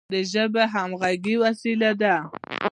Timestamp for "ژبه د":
0.31-0.71